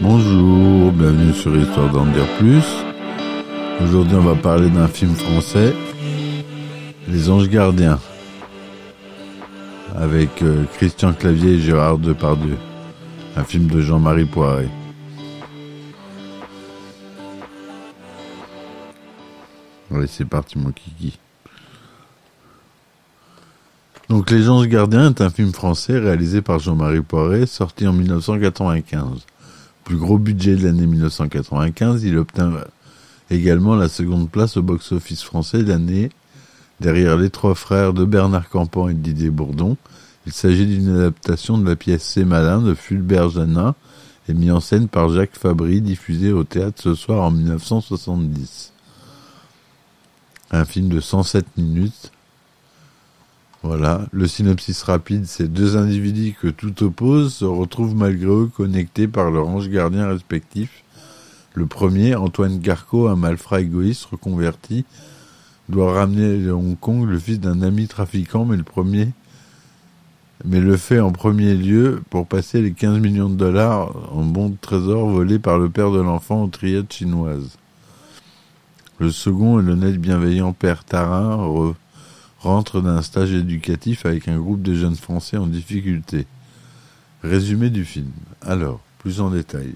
[0.00, 2.06] Bonjour, bienvenue sur Histoire d'en
[2.38, 2.64] plus.
[3.82, 5.74] Aujourd'hui, on va parler d'un film français,
[7.08, 7.98] Les Anges Gardiens,
[9.96, 12.56] avec euh, Christian Clavier et Gérard Depardieu.
[13.36, 14.68] Un film de Jean-Marie Poiret.
[19.92, 21.18] Allez, c'est parti, mon kiki.
[24.20, 29.24] Donc, Les Anges Gardiens est un film français réalisé par Jean-Marie Poiret, sorti en 1995
[29.82, 32.52] plus gros budget de l'année 1995, il obtint
[33.30, 36.10] également la seconde place au box-office français de l'année,
[36.80, 39.78] derrière Les Trois Frères de Bernard Campan et Didier Bourdon.
[40.26, 43.74] Il s'agit d'une adaptation de la pièce C'est malin de Fulbert Janin
[44.28, 48.74] et mis en scène par Jacques Fabry, diffusé au théâtre ce soir en 1970.
[50.50, 52.12] Un film de 107 minutes
[53.62, 59.06] voilà, le synopsis rapide, c'est deux individus que tout oppose se retrouvent malgré eux connectés
[59.06, 60.82] par leurs anges gardiens respectifs.
[61.52, 64.86] Le premier, Antoine Garco, un malfrat égoïste reconverti,
[65.68, 69.08] doit ramener à Hong Kong le fils d'un ami trafiquant, mais le premier,
[70.46, 74.48] mais le fait en premier lieu pour passer les 15 millions de dollars en bons
[74.48, 77.58] de trésor volés par le père de l'enfant aux triades chinoises.
[78.98, 81.46] Le second est l'honnête bienveillant père Tarin,
[82.40, 86.26] rentre d'un stage éducatif avec un groupe de jeunes Français en difficulté.
[87.22, 88.10] Résumé du film.
[88.42, 89.74] Alors, plus en détail.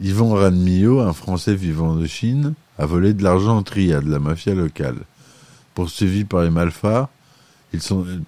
[0.00, 4.54] Yvon Ranmio, un Français vivant de Chine, a volé de l'argent en triade, la mafia
[4.54, 4.98] locale.
[5.74, 7.08] Poursuivi par les malfats,
[7.72, 7.80] ils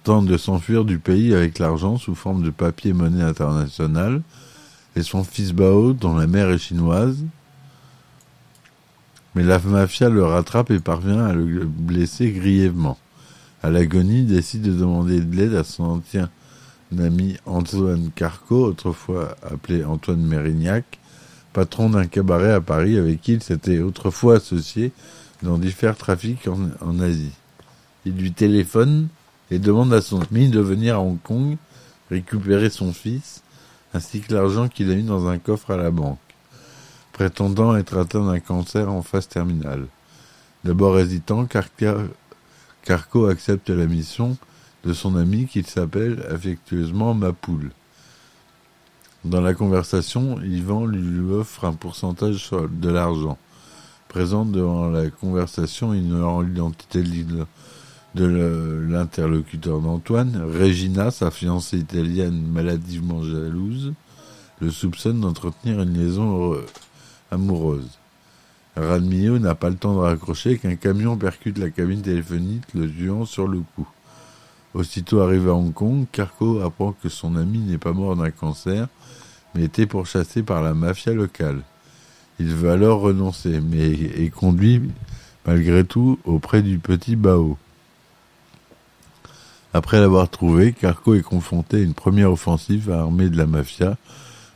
[0.03, 4.21] tentent de s'enfuir du pays avec l'argent sous forme de papier-monnaie international,
[4.95, 7.23] et son fils Bao, dont la mère est chinoise,
[9.35, 12.97] mais la mafia le rattrape et parvient à le blesser grièvement.
[13.61, 16.29] À l'agonie, il décide de demander de l'aide à son ancien
[16.97, 20.99] ami Antoine Carco, autrefois appelé Antoine Mérignac,
[21.51, 24.91] patron d'un cabaret à Paris avec qui il s'était autrefois associé
[25.43, 27.31] dans différents trafics en, Asie.
[28.05, 29.07] Il lui téléphone
[29.51, 31.57] et demande à son ami de venir à Hong Kong
[32.09, 33.41] récupérer son fils,
[33.93, 36.19] ainsi que l'argent qu'il a mis dans un coffre à la banque
[37.15, 39.87] prétendant être atteint d'un cancer en phase terminale.
[40.65, 41.47] D'abord hésitant,
[42.83, 44.35] Carco accepte la mission
[44.83, 47.71] de son ami qui s'appelle affectueusement Mapoule.
[49.23, 53.37] Dans la conversation, Yvan lui offre un pourcentage de l'argent.
[54.09, 57.01] Présente devant la conversation, ignorant l'identité
[58.13, 58.25] de
[58.89, 63.93] l'interlocuteur d'Antoine, Regina, sa fiancée italienne maladivement jalouse,
[64.59, 66.55] le soupçonne d'entretenir une liaison
[67.31, 67.99] amoureuse.
[68.75, 73.25] Radmio n'a pas le temps de raccrocher qu'un camion percute la cabine téléphonique, le tuant
[73.25, 73.87] sur le coup.
[74.73, 78.87] Aussitôt arrivé à Hong Kong, Carco apprend que son ami n'est pas mort d'un cancer,
[79.53, 81.61] mais était pourchassé par la mafia locale.
[82.39, 84.81] Il veut alors renoncer, mais est conduit
[85.45, 87.57] malgré tout auprès du petit Bao.
[89.73, 93.97] Après l'avoir trouvé, Carco est confronté à une première offensive armée de la mafia,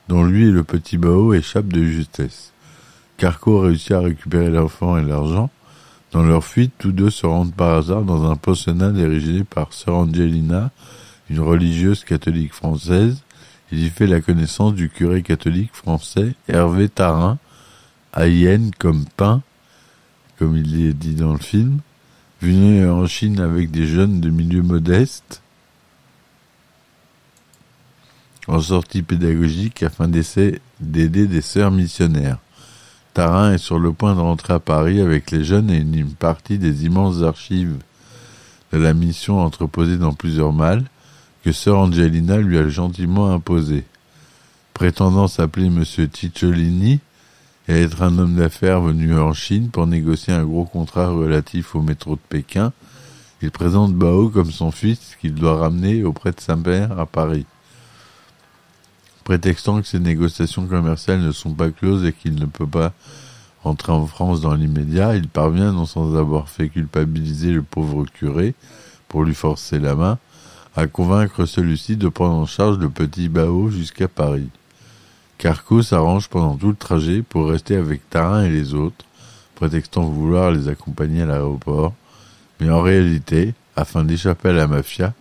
[0.10, 2.52] dont lui et le petit Bao échappent de justesse.
[3.20, 5.50] Carco réussit à récupérer l'enfant et l'argent.
[6.14, 9.98] Dans leur fuite, tous deux se rendent par hasard dans un pensionnat dirigé par Sœur
[9.98, 10.72] Angelina,
[11.30, 13.22] une religieuse catholique française.
[13.74, 17.38] Il y fait la connaissance du curé catholique français Hervé Tarin,
[18.14, 19.44] haïenne comme pain,
[20.38, 21.80] comme il est dit dans le film,
[22.42, 25.42] venu en Chine avec des jeunes de milieu modeste,
[28.48, 32.40] en sortie pédagogique afin d'aider des sœurs missionnaires.
[33.20, 36.58] Tarin est sur le point de rentrer à Paris avec les jeunes et une partie
[36.58, 37.76] des immenses archives
[38.72, 40.86] de la mission entreposée dans plusieurs malles
[41.44, 43.84] que sœur Angelina lui a gentiment imposées.
[44.74, 47.02] Prétendant s'appeler Monsieur Ticciolini
[47.68, 51.82] et être un homme d'affaires venu en Chine pour négocier un gros contrat relatif au
[51.82, 52.72] métro de Pékin,
[53.42, 57.46] il présente Bao comme son fils qu'il doit ramener auprès de sa mère à Paris.
[59.30, 62.94] Prétextant que ces négociations commerciales ne sont pas closes et qu'il ne peut pas
[63.64, 68.56] rentrer en France dans l'immédiat, il parvient, non sans avoir fait culpabiliser le pauvre curé
[69.08, 70.18] pour lui forcer la main,
[70.76, 74.50] à convaincre celui-ci de prendre en charge le petit Bao jusqu'à Paris.
[75.38, 79.06] Carco s'arrange pendant tout le trajet pour rester avec Tarin et les autres,
[79.54, 81.94] prétextant vouloir les accompagner à l'aéroport,
[82.60, 85.14] mais en réalité, afin d'échapper à la mafia,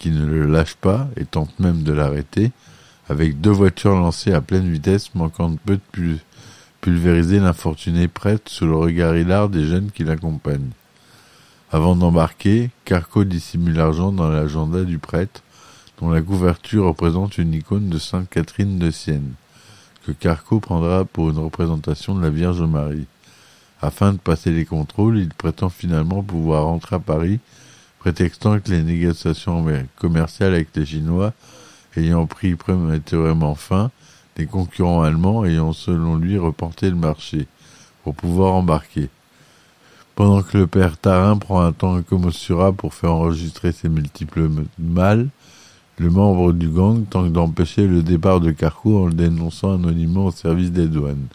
[0.00, 2.50] qui ne le lâche pas et tente même de l'arrêter,
[3.08, 6.16] avec deux voitures lancées à pleine vitesse, manquant de peu de
[6.80, 10.70] pulvériser l'infortuné prêtre sous le regard hilar des jeunes qui l'accompagnent.
[11.70, 15.42] Avant d'embarquer, Carco dissimule l'argent dans l'agenda du prêtre,
[16.00, 19.32] dont la couverture représente une icône de Sainte Catherine de Sienne,
[20.06, 23.06] que Carco prendra pour une représentation de la Vierge Marie.
[23.80, 27.40] Afin de passer les contrôles, il prétend finalement pouvoir rentrer à Paris,
[27.98, 29.64] prétextant que les négociations
[29.98, 31.32] commerciales avec les Chinois
[31.96, 33.90] ayant pris prématurément fin,
[34.36, 37.46] des concurrents allemands ayant selon lui reporté le marché,
[38.02, 39.08] pour pouvoir embarquer.
[40.14, 44.48] Pendant que le père Tarin prend un temps incommensurable pour faire enregistrer ses multiples
[44.78, 45.28] mâles,
[45.98, 50.30] le membre du gang tente d'empêcher le départ de Carco en le dénonçant anonymement au
[50.30, 51.26] service des douanes.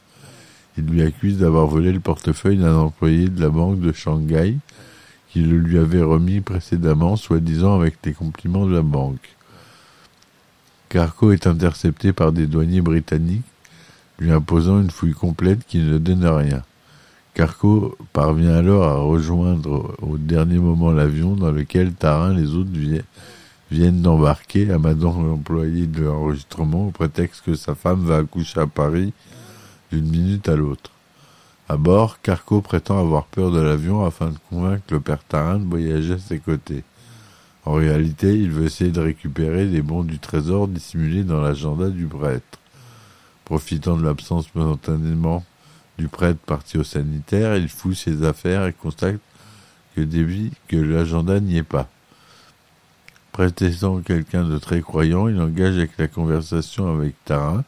[0.78, 4.58] Il lui accuse d'avoir volé le portefeuille d'un employé de la banque de Shanghai
[5.30, 9.36] qui le lui avait remis précédemment, soi-disant avec les compliments de la banque.
[10.90, 13.46] Carco est intercepté par des douaniers britanniques,
[14.18, 16.64] lui imposant une fouille complète qui ne donne rien.
[17.36, 22.72] Carco parvient alors à rejoindre au dernier moment l'avion dans lequel Tarin et les autres
[23.70, 29.14] viennent d'embarquer, amadant l'employé de l'enregistrement au prétexte que sa femme va accoucher à Paris
[29.92, 30.90] d'une minute à l'autre.
[31.70, 35.66] À bord, Carco prétend avoir peur de l'avion afin de convaincre le père Tarin de
[35.66, 36.84] voyager à ses côtés.
[37.70, 42.08] En réalité, il veut essayer de récupérer les bons du trésor dissimulés dans l'agenda du
[42.08, 42.58] prêtre.
[43.46, 45.46] Profitant de l'absence momentanément
[46.00, 49.20] du prêtre parti au sanitaire, il fouille ses affaires et constate
[49.96, 51.88] que, l'agenda n'y est pas.
[53.34, 57.64] Prétextant quelqu'un de très croyant, il engage avec la conversation avec Tarin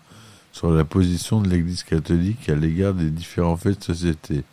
[0.51, 4.43] sur la position de l'Église catholique à l'égard des différents faits de société.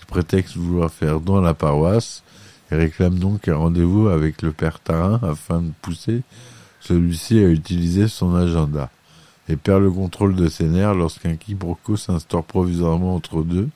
[0.00, 2.22] Il prétexte vouloir faire don à la paroisse
[2.70, 6.22] et réclame donc un rendez-vous avec le père Tarin afin de pousser
[6.80, 8.90] celui-ci à utiliser son agenda
[9.48, 13.68] et perd le contrôle de ses nerfs lorsqu'un quiproquo s'instaure provisoirement entre deux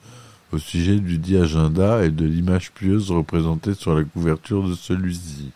[0.52, 5.52] au sujet du dit agenda et de l'image pieuse représentée sur la couverture de celui-ci.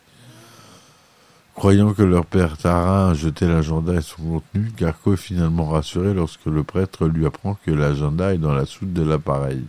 [1.55, 6.13] Croyant que leur père Tarin a jeté l'agenda et son contenu, Carco est finalement rassuré
[6.15, 9.63] lorsque le prêtre lui apprend que l'agenda est dans la soute de l'appareil.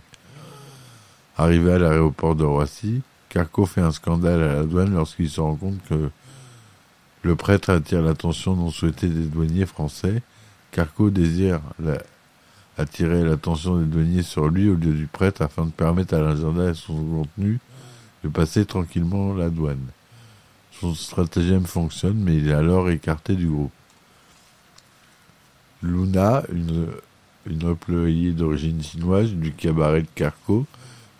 [1.36, 3.02] Arrivé à l'aéroport de Roissy,
[3.36, 6.08] Carco fait un scandale à la douane lorsqu'il se rend compte que
[7.20, 10.22] le prêtre attire l'attention non souhaitée des douaniers français
[10.70, 11.60] Carco désire
[12.78, 16.70] attirer l'attention des douaniers sur lui au lieu du prêtre afin de permettre à l'agenda
[16.70, 17.60] et son contenu
[18.24, 19.84] de passer tranquillement la douane.
[20.80, 23.72] Son stratagème fonctionne, mais il est alors écarté du groupe.
[25.82, 26.86] Luna, une,
[27.44, 30.64] une employée d'origine chinoise du cabaret de Carco,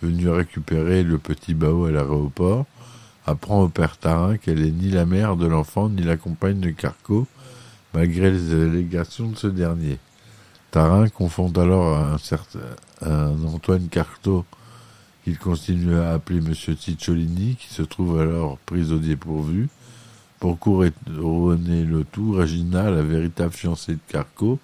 [0.03, 2.67] venue récupérer le petit Bao à l'aéroport,
[3.27, 6.71] apprend au père Tarin qu'elle est ni la mère de l'enfant ni la compagne de
[6.71, 7.27] Carco,
[7.95, 9.99] malgré les allégations de ce dernier.
[10.71, 12.61] Tarin confond alors un certain
[13.47, 14.45] Antoine Carto
[15.25, 16.55] qu'il continue à appeler M.
[16.55, 19.69] Cicciolini, qui se trouve alors pris au dépourvu.
[20.39, 24.59] Pour couronner le tout, Regina, la véritable fiancée de Carco,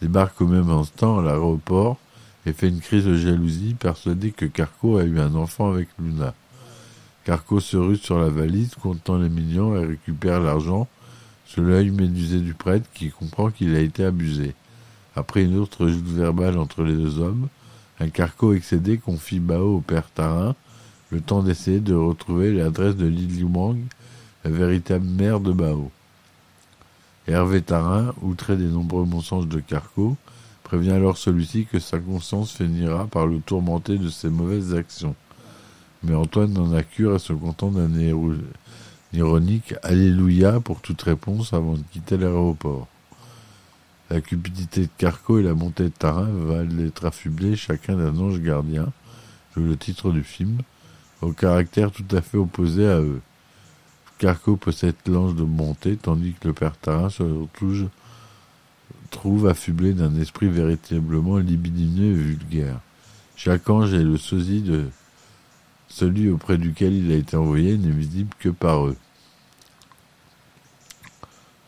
[0.00, 1.98] débarque au même instant à l'aéroport
[2.46, 6.34] et fait une crise de jalousie, persuadée que Carco a eu un enfant avec Luna.
[7.24, 10.88] Carco se rue sur la valise, comptant les millions et récupère l'argent
[11.46, 14.54] sous l'œil médusé du prêtre qui comprend qu'il a été abusé.
[15.14, 17.48] Après une autre joute verbale entre les deux hommes,
[18.00, 20.56] un carco excédé confie Bao au père Tarin,
[21.10, 23.78] le temps d'essayer de retrouver l'adresse de Lili Wang,
[24.44, 25.90] la véritable mère de Bao.
[27.28, 30.16] Hervé Tarin, outré des nombreux mensonges de Carco,
[30.72, 35.14] prévient alors celui-ci que sa conscience finira par le tourmenter de ses mauvaises actions.
[36.02, 37.92] Mais Antoine n'en a cure et se contente d'un
[39.12, 42.88] ironique Alléluia pour toute réponse avant de quitter l'aéroport.
[44.08, 48.40] La cupidité de Carco et la montée de Tarin va l'être affublés chacun d'un ange
[48.40, 48.90] gardien,
[49.54, 50.56] joue le titre du film,
[51.20, 53.20] au caractère tout à fait opposé à eux.
[54.16, 57.90] Carco possède l'ange de bonté, tandis que le père Tarin se retrouve,
[59.12, 62.80] trouve affublé d'un esprit véritablement libidineux et vulgaire.
[63.36, 64.86] Chaque ange est le sosie de
[65.88, 68.96] celui auprès duquel il a été envoyé n'est visible que par eux.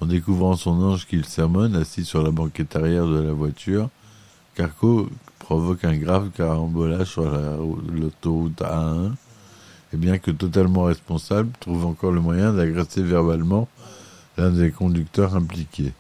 [0.01, 3.91] En découvrant son ange qu'il sermonne, assis sur la banquette arrière de la voiture,
[4.55, 5.09] Carco
[5.39, 7.25] provoque un grave carambolage sur
[7.93, 9.13] l'autoroute A1,
[9.93, 13.69] et bien que totalement responsable, trouve encore le moyen d'agresser verbalement
[14.37, 15.93] l'un des conducteurs impliqués.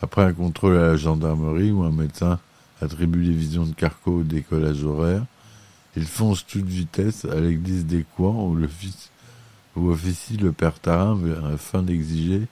[0.00, 2.38] Après un contrôle à la gendarmerie où un médecin
[2.80, 5.24] attribue les visions de Carco au décollage horaire,
[5.96, 9.10] il fonce toute vitesse à l'église des Coins où, le fils,
[9.74, 11.18] où officie le père Tarin
[11.52, 12.46] afin d'exiger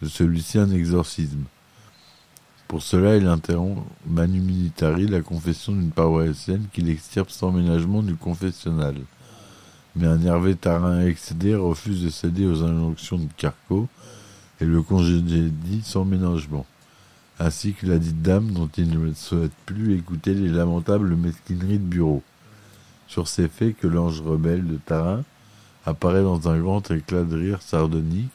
[0.00, 1.44] de celui-ci un exorcisme.
[2.68, 8.16] Pour cela, il interrompt Manu Militari la confession d'une paroissienne qu'il extirpe sans ménagement du
[8.16, 8.96] confessionnal.
[9.94, 13.86] Mais un Hervé Tarin excédé refuse de céder aux injonctions de Carco
[14.60, 16.66] et le congédie sans ménagement,
[17.38, 21.84] ainsi que la dite dame dont il ne souhaite plus écouter les lamentables mesquineries de
[21.84, 22.22] bureau.
[23.08, 25.22] Sur ces faits que l'ange rebelle de Tarin
[25.84, 28.30] apparaît dans un grand éclat de rire sardonique,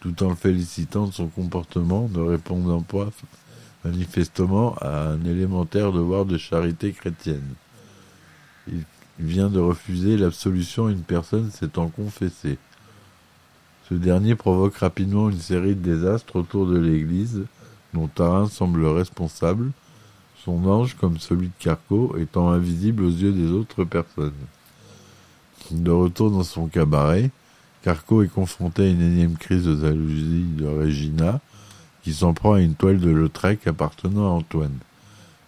[0.00, 3.08] tout en le félicitant de son comportement, ne répondant pas
[3.84, 7.54] manifestement à un élémentaire devoir de charité chrétienne.
[8.68, 8.84] Il
[9.18, 12.58] vient de refuser l'absolution à une personne s'étant confessée.
[13.88, 17.44] Ce dernier provoque rapidement une série de désastres autour de l'Église,
[17.94, 19.72] dont Tarin semble responsable,
[20.44, 24.32] son ange, comme celui de Carco, étant invisible aux yeux des autres personnes.
[25.70, 27.30] De retour dans son cabaret,
[27.82, 31.40] Carco est confronté à une énième crise de jalousie de Regina,
[32.02, 34.76] qui s'en prend à une toile de Lautrec appartenant à Antoine.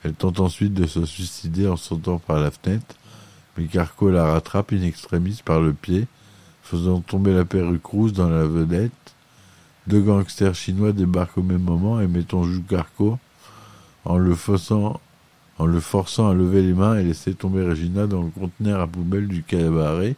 [0.05, 2.95] Elle tente ensuite de se suicider en sautant par la fenêtre,
[3.57, 6.07] mais Carco la rattrape in extremis par le pied,
[6.63, 8.93] faisant tomber la perruque rouge dans la vedette.
[9.87, 13.19] Deux gangsters chinois débarquent au même moment et mettent en joue Carco
[14.07, 15.01] en le, forçant,
[15.59, 18.87] en le forçant à lever les mains et laisser tomber Regina dans le conteneur à
[18.87, 20.17] poubelle du cabaret,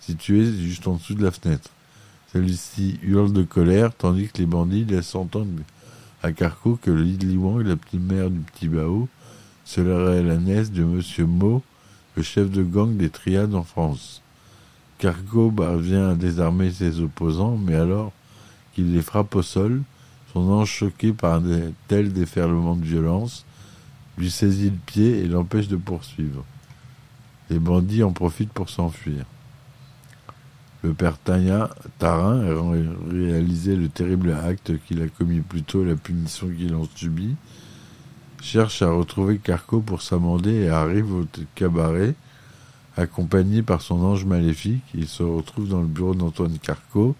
[0.00, 1.70] situé juste en dessous de la fenêtre.
[2.32, 5.50] Celui-ci hurle de colère, tandis que les bandits laissent entendre
[6.22, 9.08] à Carco que Li Wang, la petite mère du petit Bao,
[9.66, 11.62] serait la nièce de Monsieur Mo,
[12.16, 14.22] le chef de gang des triades en France.
[14.96, 18.12] Carco parvient à désarmer ses opposants, mais alors
[18.74, 19.82] qu'il les frappe au sol,
[20.32, 23.44] son ange choqué par un tel déferlement de violence
[24.18, 26.44] lui saisit le pied et l'empêche de poursuivre.
[27.50, 29.24] Les bandits en profitent pour s'enfuir.
[30.82, 32.72] Le père Tarin, ayant
[33.10, 37.36] réalisé le terrible acte qu'il a commis plus tôt, la punition qu'il en subit,
[38.42, 42.14] cherche à retrouver Carco pour s'amender et arrive au cabaret,
[42.96, 44.84] accompagné par son ange maléfique.
[44.94, 47.16] Il se retrouve dans le bureau d'Antoine Carco,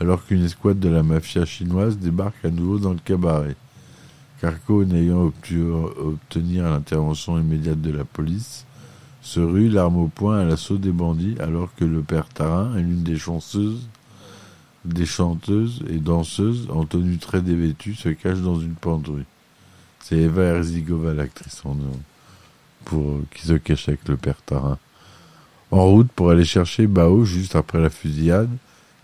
[0.00, 3.56] alors qu'une escouade de la mafia chinoise débarque à nouveau dans le cabaret.
[4.40, 8.66] Carco, n'ayant pu obtenir l'intervention immédiate de la police,
[9.22, 12.82] se rue l'arme au poing à l'assaut des bandits alors que le père Tarin et
[12.82, 13.88] l'une des chanceuses,
[14.84, 19.24] des chanteuses et danseuses en tenue très dévêtue se cachent dans une penderie.
[20.00, 21.76] C'est Eva Herzigova, l'actrice en
[22.84, 24.78] pour, qui se cache avec le père Tarin.
[25.72, 28.50] En route pour aller chercher Bao juste après la fusillade,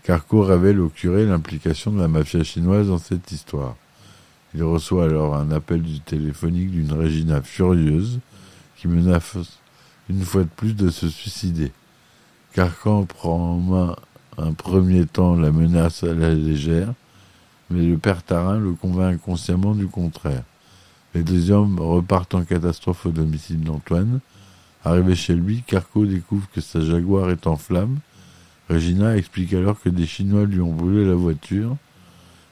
[0.03, 3.77] Carco révèle au curé l'implication de la mafia chinoise dans cette histoire.
[4.53, 8.19] Il reçoit alors un appel du téléphonique d'une Régina furieuse
[8.75, 9.37] qui menace
[10.09, 11.71] une fois de plus de se suicider.
[12.51, 13.95] Carcan prend en main
[14.37, 16.93] un premier temps la menace à la légère,
[17.69, 20.43] mais le père Tarin le convainc inconsciemment du contraire.
[21.15, 24.19] Les deux hommes repartent en catastrophe au domicile d'Antoine.
[24.83, 27.99] Arrivé chez lui, Carco découvre que sa Jaguar est en flammes.
[28.69, 31.75] Regina explique alors que des Chinois lui ont brûlé la voiture.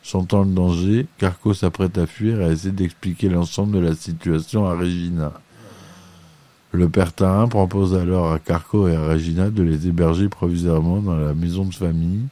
[0.04, 4.66] Sentant le danger, Carco s'apprête à fuir et à essayer d'expliquer l'ensemble de la situation
[4.66, 5.32] à Regina.
[6.72, 11.18] Le père Tarin propose alors à Carco et à Regina de les héberger provisoirement dans
[11.18, 12.26] la maison de famille,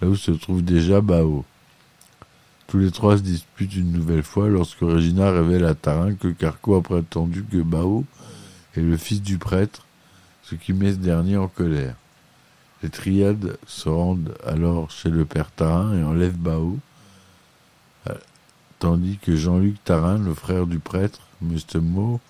[0.00, 1.44] là où se trouve déjà Bao.
[2.66, 6.74] Tous les trois se disputent une nouvelle fois lorsque Regina révèle à Tarin que Carco
[6.74, 8.04] a prétendu que Bao
[8.76, 9.86] est le fils du prêtre,
[10.42, 11.94] ce qui met ce dernier en colère.
[12.82, 16.78] Les triades se rendent alors chez le père Tarin et enlèvent Bao,
[18.08, 18.14] euh,
[18.78, 21.58] tandis que Jean-Luc Tarin, le frère du prêtre, M.
[21.82, 22.20] Mo,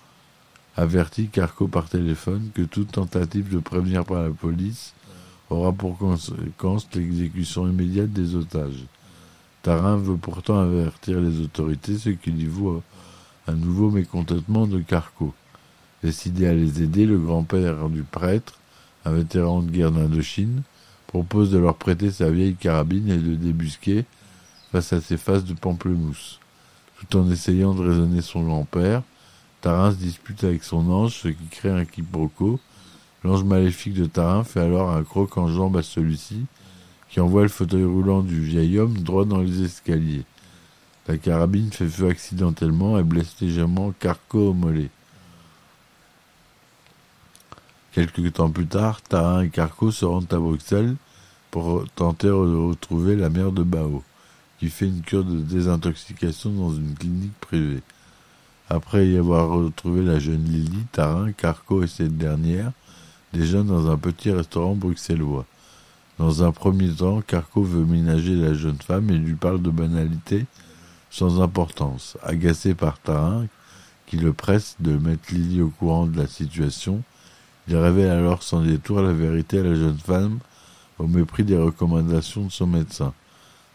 [0.77, 4.93] avertit Carco par téléphone que toute tentative de prévenir par la police
[5.49, 8.85] aura pour conséquence l'exécution immédiate des otages.
[9.63, 12.81] Tarin veut pourtant avertir les autorités, ce qui lui vaut
[13.47, 15.33] un nouveau mécontentement de Carco.
[16.03, 18.59] Décidé à les aider, le grand-père du prêtre,
[19.07, 20.63] un vétéran de guerre d'Indochine,
[21.07, 24.05] propose de leur prêter sa vieille carabine et de débusquer
[24.71, 26.39] face à ses faces de pamplemousse.
[26.99, 29.03] Tout en essayant de raisonner son grand-père,
[29.61, 32.59] Tarin se dispute avec son ange, ce qui crée un quiproquo.
[33.23, 36.45] L'ange maléfique de Tarin fait alors un croc en jambe à celui-ci,
[37.09, 40.25] qui envoie le fauteuil roulant du vieil homme droit dans les escaliers.
[41.07, 44.89] La carabine fait feu accidentellement et blesse légèrement Carco au mollet.
[47.97, 50.95] Quelques temps plus tard, Tarin et Carco se rendent à Bruxelles
[51.49, 54.03] pour tenter de retrouver la mère de Bao,
[54.59, 57.81] qui fait une cure de désintoxication dans une clinique privée.
[58.69, 62.71] Après y avoir retrouvé la jeune Lily, Tarin, Carco et cette dernière,
[63.33, 65.47] déjeunent dans un petit restaurant bruxellois.
[66.19, 70.45] Dans un premier temps, Carco veut ménager la jeune femme et lui parle de banalités
[71.09, 72.15] sans importance.
[72.21, 73.47] Agacé par Tarin,
[74.05, 77.01] qui le presse de mettre Lily au courant de la situation,
[77.69, 80.39] Il révèle alors sans détour la vérité à la jeune femme,
[80.99, 83.13] au mépris des recommandations de son médecin.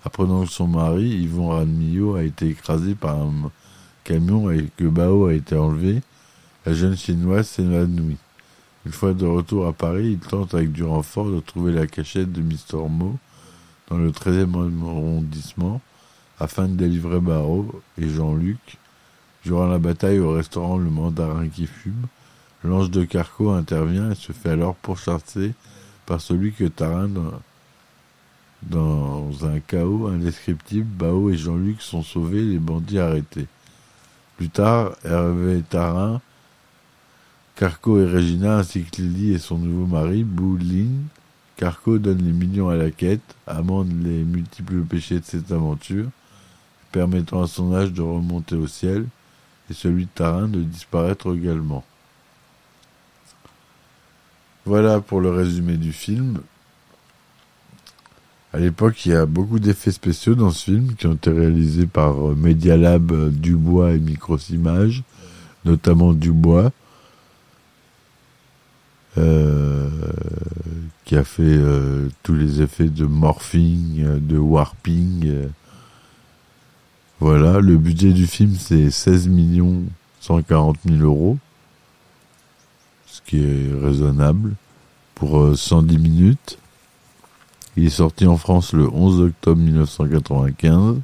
[0.04, 3.50] Apprenant que son mari, Yvon Radmillot, a été écrasé par un
[4.04, 6.00] camion et que Bao a été enlevé,
[6.64, 8.16] la jeune chinoise s'évanouit.
[8.84, 12.32] Une fois de retour à Paris, il tente avec du renfort de trouver la cachette
[12.32, 12.88] de Mr.
[12.88, 13.18] Mo
[13.88, 15.80] dans le 13e arrondissement
[16.40, 18.78] afin de délivrer Barreau et Jean-Luc.
[19.44, 22.06] Durant la bataille au restaurant Le Mandarin qui fume,
[22.64, 25.54] l'ange de Carco intervient et se fait alors pourchasser
[26.06, 27.08] par celui que Tarin
[28.62, 33.46] dans, un chaos indescriptible, Bao et Jean-Luc sont sauvés, les bandits arrêtés.
[34.36, 36.20] Plus tard, Hervé Tarin
[37.56, 40.88] Carco et Regina, ainsi que Lily et son nouveau mari, Boulin.
[41.56, 46.08] Carco donne les millions à la quête, amende les multiples péchés de cette aventure,
[46.90, 49.06] permettant à son âge de remonter au ciel,
[49.70, 51.84] et celui de Tarin de disparaître également.
[54.64, 56.40] Voilà pour le résumé du film.
[58.52, 61.86] À l'époque, il y a beaucoup d'effets spéciaux dans ce film qui ont été réalisés
[61.86, 65.02] par Media Lab Dubois et Microsimage,
[65.64, 66.70] notamment Dubois.
[69.18, 69.90] Euh,
[71.04, 75.48] qui a fait euh, tous les effets de morphing, euh, de warping.
[77.20, 79.82] Voilà, le budget du film c'est 16 millions
[80.20, 81.36] 140 000 euros,
[83.12, 84.54] ce qui est raisonnable
[85.14, 86.58] pour 110 minutes.
[87.76, 91.02] Il est sorti en France le 11 octobre 1995.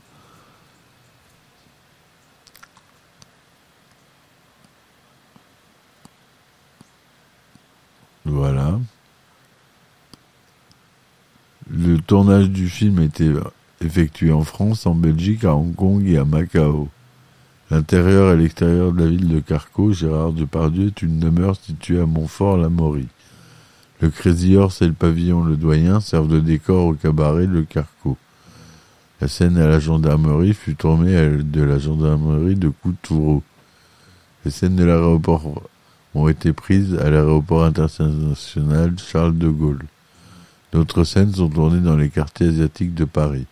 [8.25, 8.81] Voilà.
[11.71, 13.31] Le tournage du film a été
[13.83, 16.89] effectué en France, en Belgique, à Hong Kong et à Macao.
[17.71, 22.07] L'intérieur et l'extérieur de la ville de Carco, Gérard Depardieu, est une demeure située à
[22.07, 23.09] Montfort-la-Maurie.
[24.01, 28.17] Le Crazy Horse et le pavillon Le Doyen servent de décor au cabaret Le Carco.
[29.21, 33.43] La scène à la gendarmerie fut tournée de la gendarmerie de Coutoureau.
[34.47, 35.63] Les scènes de l'aéroport
[36.15, 39.85] ont été prises à l'aéroport international Charles de Gaulle.
[40.73, 43.47] D'autres scènes sont tournées dans les quartiers asiatiques de Paris.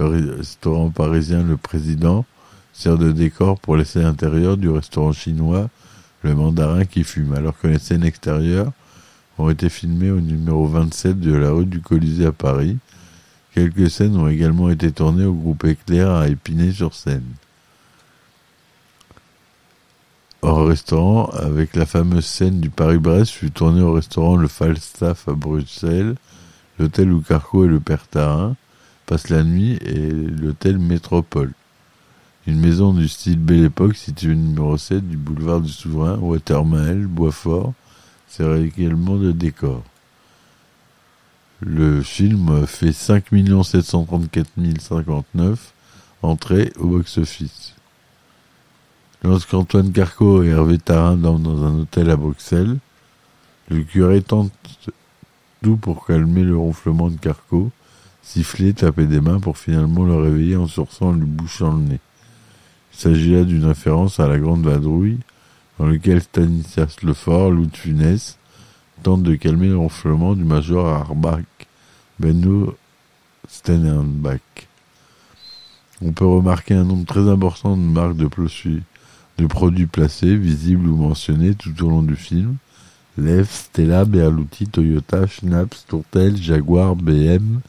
[0.00, 2.24] Le restaurant parisien Le Président
[2.78, 5.68] sert de décor pour les scènes intérieures du restaurant chinois
[6.22, 8.72] Le Mandarin qui fume, alors que les scènes extérieures
[9.36, 12.78] ont été filmées au numéro 27 de la rue du Colisée à Paris.
[13.54, 17.24] Quelques scènes ont également été tournées au groupe Éclair à Épinay-sur-Seine
[20.42, 25.32] au restaurant avec la fameuse scène du Paris-Brest fut tournée au restaurant Le Falstaff à
[25.32, 26.14] Bruxelles,
[26.78, 28.06] l'hôtel où Carco et le père
[29.06, 31.52] passent la nuit et l'hôtel Métropole.
[32.48, 37.06] Une maison du style Belle Époque située au numéro 7 du boulevard du Souverain, Watermael,
[37.06, 37.74] Boisfort,
[38.26, 39.82] sert également de décor.
[41.60, 43.26] Le film fait 5
[43.62, 44.48] 734
[44.80, 45.74] 059
[46.22, 47.74] entrées au box-office.
[49.22, 52.78] Lorsqu'Antoine Carco et Hervé Tarin dorment dans un hôtel à Bruxelles,
[53.68, 54.52] le curé tente
[55.62, 57.70] tout pour calmer le ronflement de Carco,
[58.22, 62.00] siffler, taper des mains pour finalement le réveiller en sourçant lui bouchant le nez.
[62.98, 65.20] Il s'agit là d'une référence à la Grande Vadrouille,
[65.78, 68.38] dans lequel Stanislas Lefort, loup de Funès,
[69.04, 71.44] tente de calmer le du major Arbach,
[72.18, 72.76] Benno
[73.48, 74.40] Stenenbach.
[76.02, 81.54] On peut remarquer un nombre très important de marques de produits placés, visibles ou mentionnés
[81.54, 82.56] tout au long du film.
[83.16, 87.60] Lev, Stella, Berluti, Toyota, Schnaps, Tourtel, Jaguar, BM,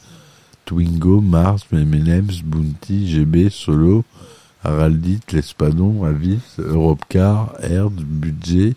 [0.65, 4.03] Twingo, Mars, M&M's, Bounty, GB, Solo,
[4.63, 8.75] Araldit, L'Espadon, Avis, Europcar, Erd, Budget,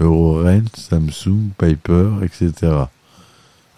[0.00, 2.72] Eurorent, Samsung, Piper, etc.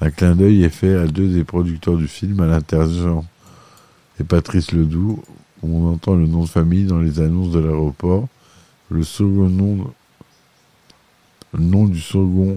[0.01, 3.25] Un clin d'œil est fait à deux des producteurs du film à l'intergent
[4.19, 5.23] et Patrice Ledoux
[5.63, 8.29] on entend le nom de famille dans les annonces de l'aéroport.
[8.89, 9.93] Le second nom,
[11.57, 12.57] nom du second,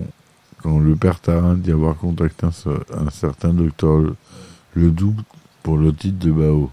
[0.61, 4.01] quand le père Tarin dit avoir contacté un, certain docteur
[4.75, 5.15] Ledoux
[5.61, 6.71] pour le titre de Bao.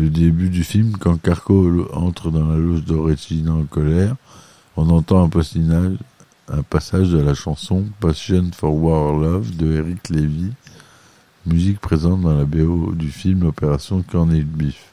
[0.00, 4.16] Au début du film, quand Carco entre dans la loge de en colère,
[4.74, 10.52] on entend un, passage de la chanson Passion for War Love de Eric Levy
[11.44, 14.86] Musique présente dans la BO du film Opération Cornet Bif.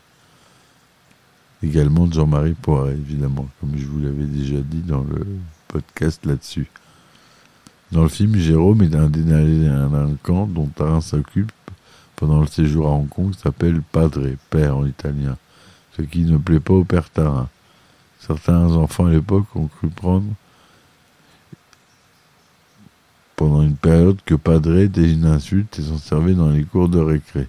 [1.63, 5.25] Également de Jean-Marie Poiret, évidemment, comme je vous l'avais déjà dit dans le
[5.69, 6.67] podcast là-dessus.
[7.93, 11.53] Dans le film, Jérôme est un délinquant dont Tarin s'occupe
[12.17, 15.37] pendant le séjour à Hong Kong s'appelle Padre, père en italien,
[15.95, 17.47] ce qui ne plaît pas au père Tarin.
[18.19, 20.33] Certains enfants à l'époque ont cru prendre
[23.37, 26.99] pendant une période que Padre était une insulte et s'en servait dans les cours de
[26.99, 27.47] récré.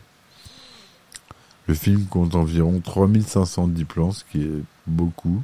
[1.67, 5.43] Le film compte environ 3510 plans, ce qui est beaucoup.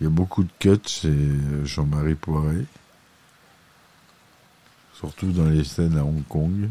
[0.00, 1.14] Il y a beaucoup de cuts chez
[1.64, 2.64] Jean-Marie Poiret,
[4.94, 6.68] surtout dans les scènes à Hong Kong.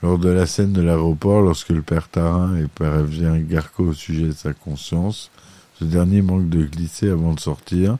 [0.00, 4.26] Lors de la scène de l'aéroport, lorsque le père Tarin et prévient Garco au sujet
[4.26, 5.30] de sa conscience,
[5.78, 7.98] ce dernier manque de glisser avant de sortir.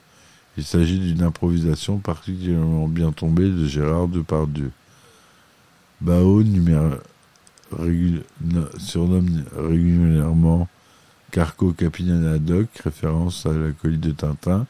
[0.57, 4.71] Il s'agit d'une improvisation particulièrement bien tombée de Gérard Depardieu.
[5.99, 6.41] Bao
[8.77, 10.69] surnomme régulièrement
[11.31, 12.41] Carco Capitaine
[12.81, 14.65] référence à la colline de Tintin.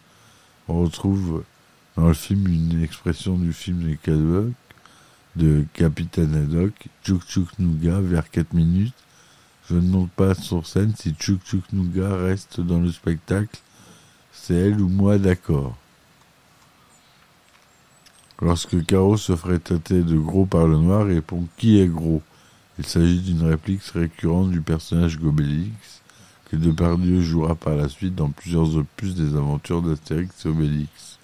[0.68, 1.44] On retrouve
[1.96, 4.54] dans le film une expression du film de Cadbuck
[5.40, 8.94] de Capitaine Haddock, Chuk Nouga, vers 4 minutes.
[9.70, 13.58] Je ne monte pas sur scène si Chuk Nouga reste dans le spectacle.
[14.34, 15.78] C'est elle ou moi d'accord.
[18.42, 22.22] Lorsque Caro se ferait tâter de gros par le noir, répond Qui est gros?
[22.78, 26.02] Il s'agit d'une réplique récurrente du personnage Gobelix,
[26.50, 31.19] que Depardieu jouera par la suite dans plusieurs opus des aventures d'Astérix et Obélix.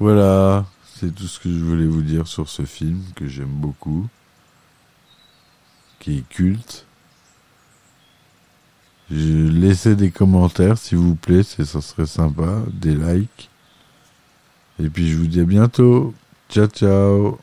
[0.00, 4.08] Voilà, c'est tout ce que je voulais vous dire sur ce film que j'aime beaucoup,
[5.98, 6.86] qui est culte.
[9.10, 13.50] Je laissez des commentaires s'il vous plaît, ça serait sympa, des likes.
[14.82, 16.14] Et puis je vous dis à bientôt.
[16.48, 17.38] Ciao ciao